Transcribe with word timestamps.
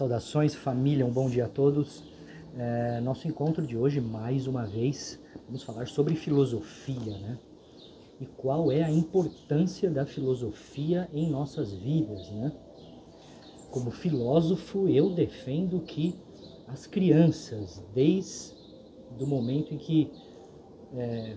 Saudações, 0.00 0.54
família, 0.54 1.04
um 1.04 1.10
bom 1.10 1.28
dia 1.28 1.44
a 1.44 1.48
todos. 1.48 2.02
É, 2.56 3.02
nosso 3.02 3.28
encontro 3.28 3.66
de 3.66 3.76
hoje, 3.76 4.00
mais 4.00 4.46
uma 4.46 4.64
vez, 4.64 5.20
vamos 5.44 5.62
falar 5.62 5.88
sobre 5.88 6.14
filosofia, 6.14 7.18
né? 7.18 7.38
E 8.18 8.24
qual 8.24 8.72
é 8.72 8.82
a 8.82 8.90
importância 8.90 9.90
da 9.90 10.06
filosofia 10.06 11.06
em 11.12 11.28
nossas 11.28 11.74
vidas, 11.74 12.30
né? 12.30 12.50
Como 13.70 13.90
filósofo, 13.90 14.88
eu 14.88 15.10
defendo 15.10 15.80
que 15.80 16.14
as 16.66 16.86
crianças, 16.86 17.84
desde 17.94 18.54
o 19.20 19.26
momento 19.26 19.74
em 19.74 19.76
que 19.76 20.10
é, 20.94 21.36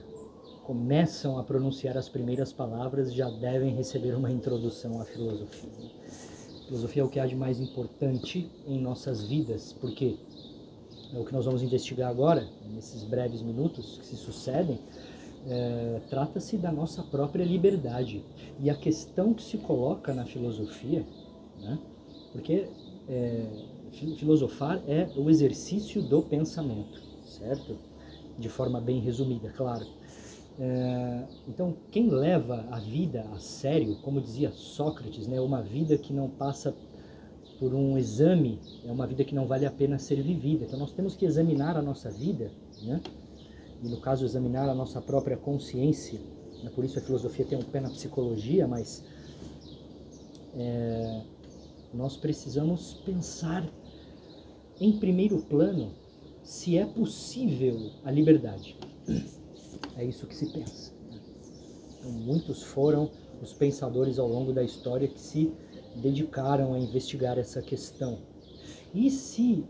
começam 0.64 1.38
a 1.38 1.44
pronunciar 1.44 1.98
as 1.98 2.08
primeiras 2.08 2.54
palavras, 2.54 3.14
já 3.14 3.30
devem 3.30 3.76
receber 3.76 4.16
uma 4.16 4.32
introdução 4.32 5.02
à 5.02 5.04
filosofia. 5.04 5.92
Filosofia 6.66 7.02
é 7.02 7.06
o 7.06 7.10
que 7.10 7.20
há 7.20 7.26
de 7.26 7.36
mais 7.36 7.60
importante 7.60 8.50
em 8.66 8.80
nossas 8.80 9.24
vidas, 9.24 9.74
porque 9.74 10.16
é 11.14 11.20
o 11.20 11.26
que 11.26 11.34
nós 11.34 11.46
vamos 11.46 11.62
investigar 11.62 12.10
agora, 12.10 12.48
nesses 12.74 13.04
breves 13.04 13.42
minutos 13.42 13.98
que 13.98 14.06
se 14.06 14.16
sucedem, 14.16 14.80
é, 15.48 16.02
trata-se 16.10 16.58
da 16.58 16.72
nossa 16.72 17.04
própria 17.04 17.44
liberdade. 17.44 18.24
E 18.60 18.70
a 18.70 18.76
questão 18.76 19.34
que 19.34 19.44
se 19.44 19.58
coloca 19.58 20.14
na 20.14 20.26
filosofia, 20.26 21.06
né, 21.60 21.78
porque 22.32 22.68
é, 23.08 23.46
filosofar 24.18 24.82
é 24.88 25.10
o 25.16 25.30
exercício 25.30 26.02
do 26.02 26.22
pensamento, 26.22 27.02
certo? 27.26 27.78
De 28.40 28.50
forma 28.50 28.82
bem 28.82 29.00
resumida, 29.00 29.50
claro. 29.56 29.86
É, 30.60 31.24
então, 31.48 31.76
quem 31.90 32.10
leva 32.10 32.66
a 32.70 32.80
vida 32.80 33.26
a 33.34 33.40
sério, 33.40 33.96
como 34.04 34.22
dizia 34.22 34.52
Sócrates, 34.52 35.28
né, 35.28 35.40
uma 35.40 35.62
vida 35.62 35.98
que 35.98 36.14
não 36.14 36.30
passa 36.30 36.76
por 37.60 37.74
um 37.74 37.98
exame, 37.98 38.60
é 38.86 38.92
uma 38.92 39.08
vida 39.08 39.24
que 39.24 39.34
não 39.34 39.48
vale 39.48 39.66
a 39.66 39.72
pena 39.72 39.98
ser 39.98 40.22
vivida. 40.22 40.66
Então, 40.66 40.78
nós 40.78 40.92
temos 40.92 41.16
que 41.16 41.26
examinar 41.26 41.76
a 41.76 41.82
nossa 41.82 42.12
vida, 42.12 42.52
né, 42.84 43.02
e 43.84 43.88
no 43.88 43.98
caso, 44.00 44.26
examinar 44.26 44.70
a 44.70 44.76
nossa 44.76 45.02
própria 45.02 45.36
consciência. 45.36 46.20
Né, 46.64 46.72
por 46.74 46.86
isso, 46.86 47.00
a 47.00 47.02
filosofia 47.02 47.46
tem 47.46 47.58
um 47.58 47.64
pé 47.64 47.80
na 47.80 47.90
psicologia, 47.90 48.68
mas 48.68 49.04
é, 50.56 51.22
nós 51.94 52.16
precisamos 52.16 52.94
pensar 53.06 53.68
em 54.80 54.92
primeiro 54.94 55.40
plano 55.40 55.92
se 56.44 56.78
é 56.78 56.86
possível 56.86 57.92
a 58.04 58.12
liberdade. 58.12 58.76
É 59.98 60.04
isso 60.04 60.28
que 60.28 60.36
se 60.36 60.48
pensa. 60.48 60.92
Então, 62.00 62.12
muitos 62.12 62.64
foram 62.64 63.10
os 63.42 63.54
pensadores 63.54 64.20
ao 64.20 64.28
longo 64.28 64.52
da 64.52 64.64
história 64.64 65.08
que 65.08 65.20
se 65.20 65.54
dedicaram 65.96 66.74
a 66.74 66.80
investigar 66.80 67.38
essa 67.38 67.62
questão. 67.62 68.20
E 68.94 69.10
se 69.10 69.64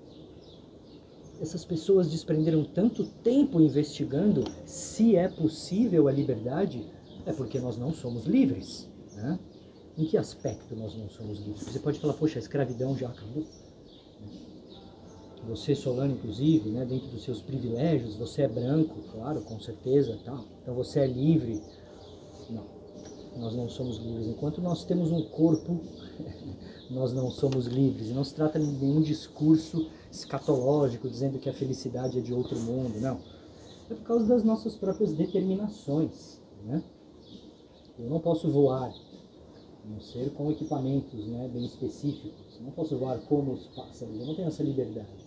essas 1.42 1.66
pessoas 1.66 2.10
desprenderam 2.10 2.64
tanto 2.64 3.06
tempo 3.24 3.60
investigando 3.60 4.44
se 4.66 5.16
é 5.16 5.28
possível 5.28 6.08
a 6.08 6.12
liberdade, 6.12 6.86
é 7.26 7.34
porque 7.34 7.60
nós 7.60 7.78
não 7.78 7.94
somos 7.94 8.26
livres. 8.26 8.90
Né? 9.16 9.40
Em 9.98 10.06
que 10.06 10.18
aspecto 10.18 10.76
nós 10.76 10.96
não 10.96 11.10
somos 11.10 11.40
livres? 11.40 11.64
Você 11.64 11.80
pode 11.80 12.00
falar, 12.00 12.14
poxa, 12.14 12.40
a 12.40 12.42
escravidão 12.42 12.98
já 12.98 13.10
acabou 13.10 13.44
você 15.48 15.76
Solano 15.76 16.14
inclusive, 16.14 16.70
né, 16.70 16.86
dentro 16.86 17.08
dos 17.08 17.24
seus 17.24 17.42
privilégios, 17.42 18.16
você 18.16 18.44
é 18.44 18.48
branco, 18.48 18.96
claro, 19.12 19.42
com 19.42 19.60
certeza, 19.60 20.18
tal. 20.24 20.46
Então 20.62 20.74
você 20.74 21.02
é 21.02 21.08
livre. 21.08 21.62
Não, 22.50 22.64
nós 23.38 23.56
não 23.56 23.70
somos 23.70 23.98
livres. 23.98 24.28
Enquanto 24.28 24.62
nós 24.62 24.86
temos 24.86 25.12
um 25.12 25.24
corpo, 25.24 25.82
nós 26.90 27.14
não 27.14 27.30
somos 27.30 27.66
livres. 27.66 28.10
Não 28.12 28.24
se 28.24 28.34
trata 28.34 28.60
de 28.60 28.66
nenhum 28.66 29.02
discurso 29.02 29.90
escatológico 30.12 31.10
dizendo 31.10 31.40
que 31.40 31.50
a 31.50 31.54
felicidade 31.54 32.20
é 32.20 32.22
de 32.22 32.34
outro 32.34 32.58
mundo, 32.60 33.00
não. 33.00 33.20
É 33.90 33.94
por 33.96 34.04
causa 34.04 34.26
das 34.26 34.44
nossas 34.44 34.76
próprias 34.76 35.12
determinações, 35.14 36.40
né? 36.64 36.82
Eu 38.00 38.10
não 38.10 38.20
posso 38.20 38.50
voar, 38.50 38.94
não 39.86 40.00
ser 40.00 40.32
com 40.32 40.50
equipamentos 40.52 41.28
né, 41.28 41.50
bem 41.54 41.66
específicos. 41.66 42.60
Não 42.62 42.72
posso 42.72 42.98
voar 42.98 43.20
como 43.22 43.54
os 43.54 43.68
pássaros, 43.68 44.20
eu 44.20 44.26
não 44.26 44.36
tenho 44.36 44.48
essa 44.48 44.64
liberdade. 44.64 45.23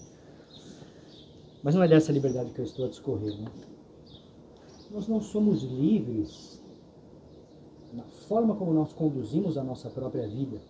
Mas 1.66 1.75
não 1.75 1.82
é 1.82 1.88
dessa 1.88 2.12
liberdade 2.12 2.53
que 2.53 2.60
eu 2.60 2.65
estou 2.65 2.84
a 2.84 2.88
discorrer. 2.88 3.37
Né? 3.41 3.50
Nós 4.88 5.09
não 5.09 5.21
somos 5.21 5.65
livres 5.65 6.62
na 7.93 8.04
forma 8.04 8.54
como 8.54 8.72
nós 8.72 8.93
conduzimos 8.93 9.59
a 9.59 9.65
nossa 9.65 9.91
própria 9.91 10.28
vida. 10.28 10.60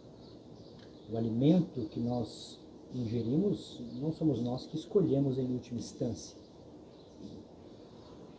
O 1.12 1.18
alimento 1.18 1.82
que 1.90 2.00
nós 2.00 2.58
ingerimos, 2.94 3.78
não 4.00 4.10
somos 4.10 4.40
nós 4.40 4.64
que 4.64 4.76
escolhemos 4.76 5.36
em 5.36 5.52
última 5.52 5.78
instância. 5.78 6.34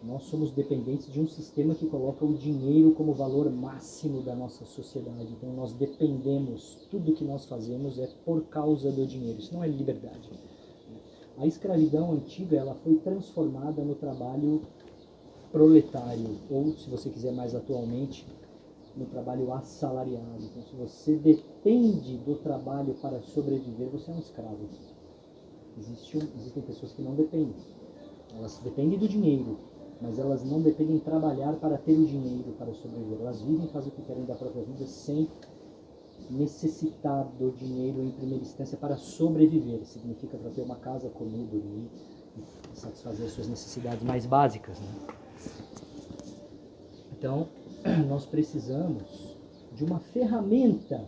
Nós 0.02 0.24
somos 0.24 0.50
dependentes 0.50 1.14
de 1.14 1.20
um 1.20 1.28
sistema 1.28 1.76
que 1.76 1.86
coloca 1.86 2.26
o 2.26 2.34
dinheiro 2.34 2.92
como 2.94 3.14
valor 3.14 3.52
máximo 3.52 4.24
da 4.24 4.36
nossa 4.36 4.66
sociedade. 4.66 5.32
Então 5.32 5.54
nós 5.54 5.74
dependemos, 5.74 6.88
tudo 6.90 7.14
que 7.14 7.24
nós 7.24 7.46
fazemos 7.46 8.00
é 8.00 8.08
por 8.26 8.46
causa 8.46 8.92
do 8.92 9.06
dinheiro. 9.06 9.38
Isso 9.38 9.54
não 9.54 9.64
é 9.64 9.68
liberdade. 9.68 10.28
A 11.38 11.46
escravidão 11.46 12.14
antiga 12.14 12.58
ela 12.58 12.74
foi 12.84 12.96
transformada 12.96 13.84
no 13.84 13.94
trabalho 13.94 14.62
proletário, 15.52 16.38
ou, 16.50 16.76
se 16.76 16.90
você 16.90 17.10
quiser 17.10 17.32
mais 17.32 17.54
atualmente, 17.54 18.26
no 18.96 19.06
trabalho 19.06 19.54
assalariado. 19.54 20.44
Então, 20.44 20.64
se 20.64 20.76
você 20.76 21.16
depende 21.16 22.18
do 22.18 22.36
trabalho 22.36 22.96
para 22.96 23.22
sobreviver, 23.22 23.88
você 23.90 24.10
é 24.10 24.16
um 24.16 24.20
escravo. 24.20 24.68
Existe, 25.78 26.18
existem 26.40 26.64
pessoas 26.64 26.92
que 26.94 27.04
não 27.04 27.14
dependem. 27.14 27.56
Elas 28.36 28.60
dependem 28.64 28.98
do 28.98 29.08
dinheiro, 29.08 29.60
mas 30.02 30.18
elas 30.18 30.44
não 30.44 30.60
dependem 30.60 30.98
de 30.98 31.04
trabalhar 31.04 31.54
para 31.58 31.78
ter 31.78 31.94
o 31.94 32.06
dinheiro 32.06 32.52
para 32.58 32.74
sobreviver. 32.74 33.20
Elas 33.22 33.42
vivem, 33.42 33.68
fazem 33.68 33.90
o 33.90 33.96
que 33.96 34.02
querem 34.02 34.26
da 34.26 34.34
própria 34.34 34.64
vida 34.64 34.88
sem 34.88 35.30
necessitar 36.30 37.26
do 37.40 37.52
dinheiro 37.52 38.04
em 38.04 38.12
primeira 38.12 38.44
instância 38.44 38.78
para 38.78 38.98
sobreviver. 38.98 39.86
Significa 39.86 40.38
para 40.38 40.52
ter 40.52 40.62
uma 40.62 40.76
casa, 40.76 41.10
comer, 41.10 41.46
dormir 41.46 41.90
e 42.74 42.80
satisfazer 42.80 43.26
as 43.26 43.32
suas 43.32 43.48
necessidades 43.48 44.04
mais 44.04 44.26
básicas. 44.26 44.80
Né? 44.80 44.88
Então, 47.18 47.48
nós 48.08 48.26
precisamos 48.26 49.38
de 49.74 49.84
uma 49.84 50.00
ferramenta 50.00 51.06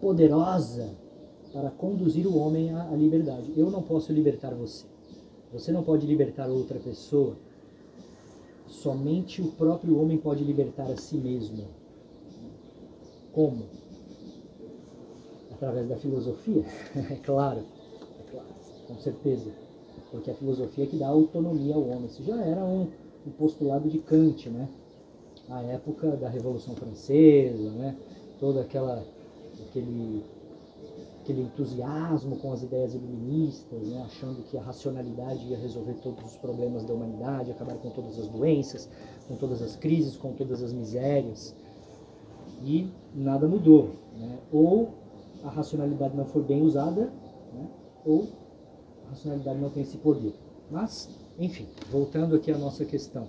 poderosa 0.00 0.90
para 1.52 1.70
conduzir 1.70 2.26
o 2.26 2.36
homem 2.36 2.74
à 2.74 2.84
liberdade. 2.96 3.52
Eu 3.56 3.70
não 3.70 3.82
posso 3.82 4.12
libertar 4.12 4.54
você. 4.54 4.86
Você 5.52 5.70
não 5.70 5.82
pode 5.82 6.06
libertar 6.06 6.48
outra 6.48 6.78
pessoa. 6.78 7.36
Somente 8.66 9.42
o 9.42 9.52
próprio 9.52 10.00
homem 10.00 10.16
pode 10.16 10.42
libertar 10.42 10.90
a 10.90 10.96
si 10.96 11.16
mesmo. 11.18 11.81
Como? 13.32 13.64
Através 15.52 15.88
da 15.88 15.96
filosofia? 15.96 16.64
é 17.10 17.16
claro, 17.16 17.60
é 18.20 18.30
claro, 18.30 18.48
com 18.86 18.98
certeza. 18.98 19.50
Porque 20.10 20.30
a 20.30 20.34
filosofia 20.34 20.84
é 20.84 20.86
que 20.86 20.96
dá 20.96 21.08
autonomia 21.08 21.74
ao 21.74 21.82
homem. 21.82 22.06
Isso 22.06 22.22
já 22.22 22.36
era 22.42 22.62
um, 22.62 22.88
um 23.26 23.30
postulado 23.30 23.88
de 23.88 23.98
Kant, 23.98 24.50
né? 24.50 24.68
A 25.48 25.62
época 25.62 26.08
da 26.16 26.28
Revolução 26.28 26.74
Francesa, 26.74 27.70
né? 27.70 27.96
Toda 28.38 28.60
aquela 28.60 29.04
aquele 29.68 30.22
aquele 31.22 31.42
entusiasmo 31.42 32.36
com 32.36 32.52
as 32.52 32.62
ideias 32.64 32.94
iluministas, 32.94 33.86
né? 33.86 34.02
achando 34.04 34.42
que 34.42 34.58
a 34.58 34.60
racionalidade 34.60 35.46
ia 35.46 35.56
resolver 35.56 35.94
todos 36.02 36.24
os 36.24 36.36
problemas 36.36 36.84
da 36.84 36.92
humanidade, 36.92 37.52
acabar 37.52 37.76
com 37.76 37.90
todas 37.90 38.18
as 38.18 38.26
doenças, 38.26 38.88
com 39.28 39.36
todas 39.36 39.62
as 39.62 39.76
crises, 39.76 40.16
com 40.16 40.32
todas 40.32 40.64
as 40.64 40.72
misérias 40.72 41.54
e 42.64 42.90
nada 43.14 43.46
mudou. 43.46 43.90
Né? 44.16 44.38
Ou 44.52 44.94
a 45.42 45.50
racionalidade 45.50 46.16
não 46.16 46.24
foi 46.24 46.42
bem 46.42 46.62
usada, 46.62 47.12
né? 47.52 47.68
ou 48.04 48.28
a 49.06 49.10
racionalidade 49.10 49.58
não 49.58 49.70
tem 49.70 49.82
esse 49.82 49.96
poder. 49.98 50.34
Mas, 50.70 51.08
enfim, 51.38 51.66
voltando 51.90 52.34
aqui 52.34 52.50
à 52.50 52.58
nossa 52.58 52.84
questão. 52.84 53.26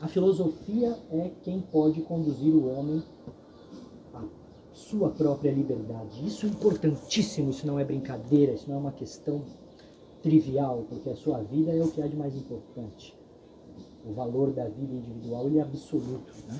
A 0.00 0.08
filosofia 0.08 0.96
é 1.10 1.30
quem 1.42 1.60
pode 1.60 2.02
conduzir 2.02 2.54
o 2.54 2.68
homem 2.68 3.02
à 4.14 4.22
sua 4.72 5.10
própria 5.10 5.50
liberdade. 5.50 6.26
Isso 6.26 6.46
é 6.46 6.48
importantíssimo, 6.48 7.50
isso 7.50 7.66
não 7.66 7.78
é 7.78 7.84
brincadeira, 7.84 8.52
isso 8.52 8.68
não 8.68 8.76
é 8.76 8.78
uma 8.78 8.92
questão 8.92 9.42
trivial, 10.22 10.84
porque 10.88 11.08
a 11.08 11.16
sua 11.16 11.38
vida 11.42 11.72
é 11.72 11.82
o 11.82 11.90
que 11.90 12.02
há 12.02 12.06
de 12.06 12.16
mais 12.16 12.36
importante. 12.36 13.16
O 14.04 14.12
valor 14.12 14.52
da 14.52 14.68
vida 14.68 14.94
individual 14.94 15.46
ele 15.46 15.58
é 15.58 15.62
absoluto. 15.62 16.32
Né? 16.48 16.58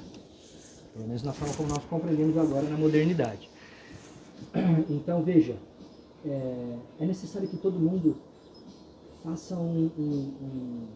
Pelo 0.96 1.08
menos 1.08 1.22
na 1.22 1.32
forma 1.32 1.54
como 1.54 1.69
nós 1.69 1.84
compreendemos 1.84 2.37
agora 2.38 2.69
na 2.69 2.76
modernidade. 2.76 3.48
Então, 4.88 5.22
veja, 5.22 5.56
é, 6.25 6.78
é 7.00 7.06
necessário 7.06 7.46
que 7.46 7.56
todo 7.56 7.78
mundo 7.78 8.16
faça 9.22 9.56
um, 9.56 9.90
um, 9.98 10.34
um, 10.43 10.87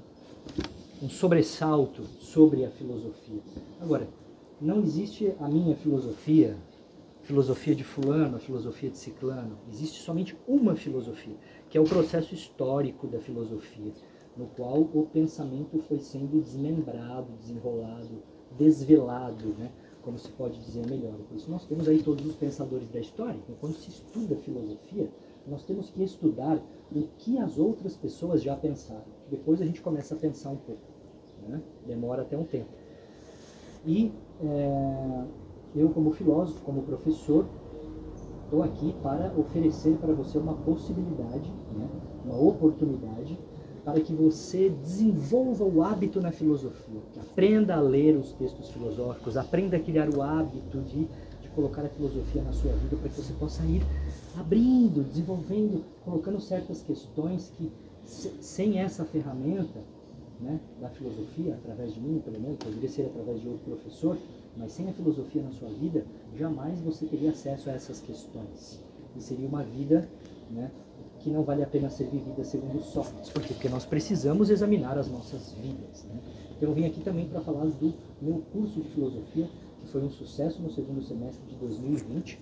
um 1.02 1.08
sobressalto 1.08 2.04
sobre 2.20 2.64
a 2.64 2.70
filosofia. 2.70 3.40
Agora, 3.80 4.08
não 4.60 4.82
existe 4.82 5.34
a 5.40 5.48
minha 5.48 5.76
filosofia 5.76 6.56
filosofia 7.22 7.74
de 7.76 7.84
fulano, 7.84 8.36
a 8.36 8.40
filosofia 8.40 8.90
de 8.90 8.98
ciclano. 8.98 9.56
Existe 9.70 10.00
somente 10.02 10.36
uma 10.48 10.74
filosofia, 10.74 11.36
que 11.68 11.78
é 11.78 11.80
o 11.80 11.84
processo 11.84 12.34
histórico 12.34 13.06
da 13.06 13.20
filosofia, 13.20 13.92
no 14.36 14.46
qual 14.46 14.80
o 14.80 15.08
pensamento 15.12 15.78
foi 15.86 16.00
sendo 16.00 16.40
desmembrado, 16.40 17.30
desenrolado, 17.38 18.22
desvelado, 18.58 19.54
né? 19.58 19.70
Como 20.02 20.18
se 20.18 20.30
pode 20.32 20.58
dizer 20.60 20.86
melhor. 20.86 21.14
Por 21.28 21.36
isso 21.36 21.50
nós 21.50 21.64
temos 21.66 21.88
aí 21.88 22.02
todos 22.02 22.24
os 22.24 22.34
pensadores 22.34 22.88
da 22.90 23.00
história. 23.00 23.38
Então, 23.42 23.56
quando 23.60 23.74
se 23.74 23.90
estuda 23.90 24.36
filosofia, 24.36 25.08
nós 25.46 25.62
temos 25.64 25.90
que 25.90 26.02
estudar 26.02 26.60
o 26.94 27.02
que 27.18 27.38
as 27.38 27.58
outras 27.58 27.96
pessoas 27.96 28.42
já 28.42 28.56
pensaram. 28.56 29.04
Depois 29.30 29.60
a 29.60 29.64
gente 29.64 29.80
começa 29.80 30.14
a 30.14 30.18
pensar 30.18 30.50
um 30.50 30.56
pouco. 30.56 30.82
Né? 31.48 31.60
Demora 31.86 32.22
até 32.22 32.36
um 32.36 32.44
tempo. 32.44 32.68
E 33.86 34.12
é, 34.42 35.24
eu, 35.74 35.88
como 35.90 36.10
filósofo, 36.12 36.62
como 36.64 36.82
professor, 36.82 37.46
estou 38.44 38.62
aqui 38.62 38.94
para 39.02 39.32
oferecer 39.38 39.96
para 39.98 40.12
você 40.12 40.36
uma 40.38 40.54
possibilidade, 40.54 41.50
né? 41.76 41.88
uma 42.24 42.38
oportunidade 42.38 43.38
para 43.84 44.00
que 44.00 44.12
você 44.12 44.68
desenvolva 44.68 45.64
o 45.64 45.82
hábito 45.82 46.20
na 46.20 46.30
filosofia, 46.30 47.00
aprenda 47.20 47.74
a 47.74 47.80
ler 47.80 48.16
os 48.16 48.32
textos 48.32 48.70
filosóficos, 48.70 49.36
aprenda 49.36 49.76
a 49.76 49.80
criar 49.80 50.08
o 50.14 50.22
hábito 50.22 50.80
de, 50.82 51.08
de 51.40 51.48
colocar 51.54 51.82
a 51.82 51.88
filosofia 51.88 52.42
na 52.42 52.52
sua 52.52 52.72
vida, 52.72 52.96
para 52.96 53.08
que 53.08 53.20
você 53.20 53.32
possa 53.34 53.62
ir 53.64 53.82
abrindo, 54.38 55.02
desenvolvendo, 55.02 55.84
colocando 56.04 56.40
certas 56.40 56.82
questões 56.82 57.52
que, 57.56 57.70
sem 58.04 58.78
essa 58.78 59.04
ferramenta 59.04 59.80
né, 60.40 60.60
da 60.80 60.88
filosofia, 60.88 61.54
através 61.54 61.94
de 61.94 62.00
mim, 62.00 62.20
pelo 62.24 62.40
menos, 62.40 62.56
poderia 62.58 62.88
ser 62.88 63.06
através 63.06 63.40
de 63.40 63.48
outro 63.48 63.64
professor, 63.64 64.16
mas 64.56 64.72
sem 64.72 64.88
a 64.88 64.92
filosofia 64.92 65.42
na 65.42 65.52
sua 65.52 65.68
vida, 65.68 66.04
jamais 66.36 66.80
você 66.80 67.06
teria 67.06 67.30
acesso 67.30 67.70
a 67.70 67.72
essas 67.72 68.00
questões. 68.00 68.82
E 69.16 69.22
seria 69.22 69.46
uma 69.46 69.62
vida 69.62 70.08
né, 70.50 70.70
que 71.22 71.30
não 71.30 71.42
vale 71.42 71.62
a 71.62 71.66
pena 71.66 71.90
ser 71.90 72.08
vivida 72.08 72.42
segundo 72.44 72.82
Sócrates. 72.82 73.30
Por 73.30 73.42
quê? 73.42 73.54
Porque 73.54 73.68
nós 73.68 73.84
precisamos 73.84 74.50
examinar 74.50 74.98
as 74.98 75.10
nossas 75.10 75.52
vidas. 75.52 76.04
Né? 76.04 76.20
Então 76.56 76.68
eu 76.68 76.74
vim 76.74 76.86
aqui 76.86 77.00
também 77.00 77.28
para 77.28 77.40
falar 77.40 77.64
do 77.66 77.94
meu 78.20 78.42
curso 78.52 78.80
de 78.80 78.88
filosofia, 78.88 79.48
que 79.80 79.88
foi 79.88 80.02
um 80.02 80.10
sucesso 80.10 80.60
no 80.60 80.70
segundo 80.70 81.02
semestre 81.02 81.40
de 81.48 81.56
2020, 81.56 82.38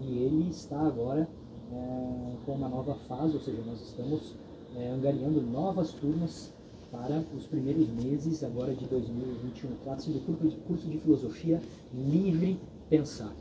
e 0.00 0.18
ele 0.18 0.48
está 0.48 0.80
agora 0.80 1.28
é, 1.72 2.32
com 2.44 2.52
uma 2.52 2.68
nova 2.68 2.94
fase, 3.06 3.34
ou 3.34 3.40
seja, 3.40 3.62
nós 3.66 3.80
estamos 3.80 4.34
é, 4.76 4.88
angariando 4.88 5.40
novas 5.40 5.92
turmas 5.92 6.52
para 6.90 7.22
os 7.36 7.46
primeiros 7.46 7.88
meses 7.88 8.42
agora 8.42 8.74
de 8.74 8.84
2021. 8.86 9.70
Trata-se 9.84 10.10
do 10.10 10.20
curso 10.66 10.88
de, 10.88 10.98
filosofia 10.98 11.62
Livre 11.94 12.58
Pensar. 12.88 13.32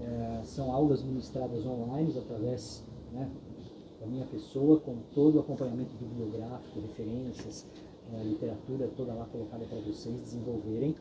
É, 0.00 0.40
são 0.44 0.72
aulas 0.72 1.02
ministradas 1.02 1.66
online 1.66 2.14
através 2.16 2.82
né, 3.12 3.28
da 4.00 4.06
minha 4.06 4.24
pessoa, 4.24 4.80
com 4.80 4.96
todo 5.14 5.36
o 5.36 5.40
acompanhamento 5.40 5.94
bibliográfico, 5.94 6.80
referências, 6.80 7.66
é, 8.12 8.22
literatura 8.24 8.88
toda 8.96 9.12
lá 9.12 9.26
colocada 9.26 9.64
para 9.66 9.78
vocês 9.80 10.18
desenvolverem. 10.20 10.96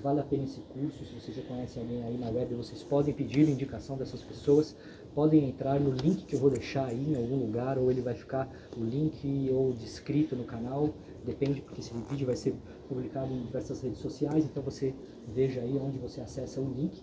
Vale 0.00 0.20
a 0.20 0.22
pena 0.22 0.44
esse 0.44 0.60
curso, 0.60 1.04
se 1.04 1.20
você 1.20 1.32
já 1.32 1.42
conhece 1.42 1.76
alguém 1.76 2.04
aí 2.04 2.16
na 2.16 2.30
web, 2.30 2.54
vocês 2.54 2.84
podem 2.84 3.12
pedir 3.12 3.48
indicação 3.48 3.96
dessas 3.96 4.22
pessoas, 4.22 4.76
podem 5.12 5.48
entrar 5.48 5.80
no 5.80 5.90
link 5.90 6.24
que 6.24 6.36
eu 6.36 6.38
vou 6.38 6.50
deixar 6.50 6.86
aí 6.86 7.12
em 7.12 7.16
algum 7.16 7.34
lugar, 7.34 7.76
ou 7.76 7.90
ele 7.90 8.00
vai 8.00 8.14
ficar 8.14 8.48
o 8.76 8.84
link 8.84 9.50
ou 9.50 9.72
descrito 9.72 10.36
no 10.36 10.44
canal, 10.44 10.90
depende, 11.24 11.60
porque 11.60 11.80
esse 11.80 11.92
vídeo 12.08 12.28
vai 12.28 12.36
ser 12.36 12.54
publicado 12.88 13.32
em 13.32 13.42
diversas 13.42 13.80
redes 13.80 13.98
sociais, 13.98 14.44
então 14.44 14.62
você 14.62 14.94
veja 15.26 15.60
aí 15.60 15.76
onde 15.76 15.98
você 15.98 16.20
acessa 16.20 16.60
o 16.60 16.72
link 16.72 17.02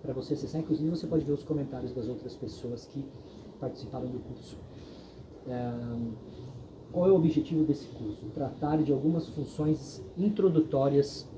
para 0.00 0.14
você 0.14 0.32
acessar. 0.32 0.62
Inclusive 0.62 0.88
você 0.88 1.06
pode 1.06 1.26
ver 1.26 1.32
os 1.32 1.42
comentários 1.42 1.92
das 1.92 2.08
outras 2.08 2.34
pessoas 2.34 2.86
que 2.86 3.04
participaram 3.60 4.06
do 4.08 4.18
curso. 4.20 4.56
Qual 6.92 7.08
é 7.08 7.12
o 7.12 7.16
objetivo 7.16 7.64
desse 7.64 7.86
curso? 7.86 8.26
Tratar 8.34 8.82
de 8.82 8.92
algumas 8.92 9.28
funções 9.28 10.02
introdutórias 10.16 11.28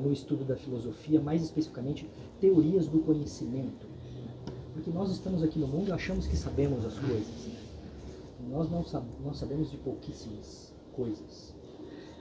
no 0.00 0.12
estudo 0.12 0.44
da 0.44 0.56
filosofia, 0.56 1.20
mais 1.20 1.42
especificamente 1.42 2.08
teorias 2.40 2.86
do 2.86 3.00
conhecimento. 3.00 3.86
Porque 4.72 4.90
nós 4.90 5.10
estamos 5.10 5.42
aqui 5.42 5.58
no 5.58 5.66
mundo 5.66 5.88
e 5.88 5.92
achamos 5.92 6.26
que 6.26 6.36
sabemos 6.36 6.84
as 6.84 6.98
coisas. 6.98 7.46
Né? 7.46 7.60
Nós 8.50 8.70
não 8.70 8.82
sab 8.84 9.04
nós 9.22 9.36
sabemos 9.36 9.70
de 9.70 9.76
pouquíssimas 9.76 10.72
coisas. 10.96 11.54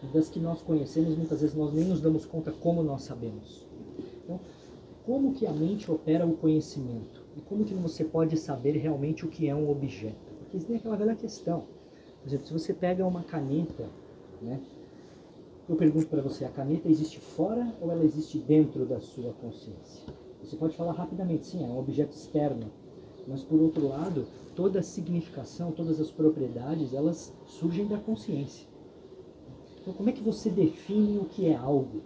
E 0.03 0.07
das 0.07 0.29
que 0.29 0.39
nós 0.39 0.61
conhecemos, 0.61 1.15
muitas 1.15 1.41
vezes 1.41 1.55
nós 1.55 1.73
nem 1.73 1.85
nos 1.85 2.01
damos 2.01 2.25
conta 2.25 2.51
como 2.51 2.83
nós 2.83 3.03
sabemos. 3.03 3.65
Então, 4.23 4.39
como 5.05 5.33
que 5.33 5.47
a 5.47 5.53
mente 5.53 5.89
opera 5.89 6.25
o 6.25 6.35
conhecimento? 6.37 7.20
Como 7.47 7.65
que 7.65 7.73
você 7.73 8.03
pode 8.03 8.37
saber 8.37 8.77
realmente 8.77 9.25
o 9.25 9.29
que 9.29 9.47
é 9.47 9.55
um 9.55 9.69
objeto? 9.69 10.31
Porque 10.39 10.57
isso 10.57 10.67
tem 10.67 10.77
aquela 10.77 10.95
velha 10.95 11.15
questão. 11.15 11.65
Por 12.21 12.27
exemplo, 12.27 12.47
se 12.47 12.53
você 12.53 12.73
pega 12.73 13.05
uma 13.05 13.23
caneta, 13.23 13.89
né? 14.41 14.59
Eu 15.67 15.75
pergunto 15.75 16.07
para 16.07 16.21
você, 16.21 16.43
a 16.43 16.49
caneta 16.49 16.89
existe 16.89 17.19
fora 17.19 17.73
ou 17.79 17.91
ela 17.91 18.03
existe 18.03 18.37
dentro 18.37 18.85
da 18.85 18.99
sua 18.99 19.33
consciência? 19.33 20.13
Você 20.43 20.55
pode 20.55 20.75
falar 20.75 20.91
rapidamente, 20.91 21.45
sim, 21.45 21.63
é 21.63 21.67
um 21.67 21.79
objeto 21.79 22.13
externo. 22.13 22.71
Mas 23.27 23.43
por 23.43 23.59
outro 23.59 23.87
lado, 23.87 24.25
toda 24.55 24.79
a 24.79 24.83
significação, 24.83 25.71
todas 25.71 25.99
as 25.99 26.09
propriedades, 26.11 26.93
elas 26.93 27.33
surgem 27.45 27.87
da 27.87 27.97
consciência. 27.97 28.67
Então 29.81 29.93
como 29.93 30.09
é 30.09 30.13
que 30.13 30.23
você 30.23 30.49
define 30.49 31.17
o 31.17 31.25
que 31.25 31.47
é 31.47 31.55
algo? 31.55 32.01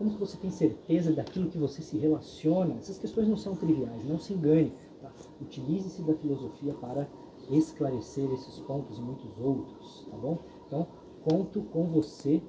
Como 0.00 0.12
que 0.12 0.18
você 0.18 0.38
tem 0.38 0.50
certeza 0.50 1.12
daquilo 1.12 1.50
que 1.50 1.58
você 1.58 1.82
se 1.82 1.98
relaciona? 1.98 2.74
Essas 2.78 2.96
questões 2.96 3.28
não 3.28 3.36
são 3.36 3.54
triviais, 3.54 4.02
não 4.02 4.18
se 4.18 4.32
engane. 4.32 4.72
Tá? 4.98 5.12
Utilize-se 5.42 6.00
da 6.00 6.14
filosofia 6.14 6.72
para 6.72 7.06
esclarecer 7.50 8.24
esses 8.32 8.60
pontos 8.60 8.96
e 8.96 9.02
muitos 9.02 9.30
outros, 9.38 10.06
tá 10.10 10.16
bom? 10.16 10.38
Então, 10.66 10.86
conto 11.22 11.60
com 11.64 11.84
você 11.84 12.40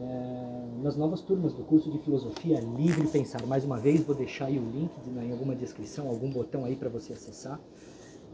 é, 0.00 0.66
nas 0.82 0.96
novas 0.96 1.20
turmas 1.20 1.52
do 1.52 1.62
curso 1.62 1.92
de 1.92 1.98
Filosofia 2.00 2.58
Livre 2.58 3.06
Pensar. 3.06 3.46
Mais 3.46 3.64
uma 3.64 3.78
vez, 3.78 4.02
vou 4.02 4.16
deixar 4.16 4.46
aí 4.46 4.58
o 4.58 4.68
link 4.68 4.90
em 5.06 5.30
alguma 5.30 5.54
descrição, 5.54 6.08
algum 6.08 6.28
botão 6.28 6.64
aí 6.64 6.74
para 6.74 6.88
você 6.88 7.12
acessar. 7.12 7.60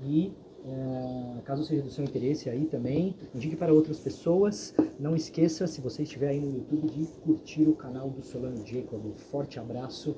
E 0.03 0.33
é, 0.65 1.30
caso 1.51 1.65
seja 1.65 1.83
do 1.83 1.91
seu 1.91 2.05
interesse 2.05 2.49
aí 2.49 2.65
também, 2.67 3.17
indique 3.35 3.57
para 3.57 3.73
outras 3.73 3.99
pessoas. 3.99 4.73
Não 5.01 5.17
esqueça, 5.17 5.67
se 5.67 5.81
você 5.81 6.05
estiver 6.05 6.29
aí 6.29 6.39
no 6.39 6.59
YouTube, 6.59 6.89
de 6.89 7.07
curtir 7.25 7.63
o 7.63 7.75
canal 7.75 8.09
do 8.09 8.23
Solano 8.23 8.65
Jacob. 8.65 9.05
Um 9.05 9.19
forte 9.19 9.59
abraço. 9.59 10.15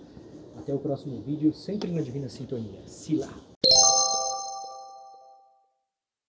Até 0.59 0.75
o 0.75 0.78
próximo 0.78 1.23
vídeo, 1.23 1.50
sempre 1.54 1.90
na 1.90 2.02
Divina 2.02 2.28
Sintonia. 2.28 2.80
Sila! 2.87 3.51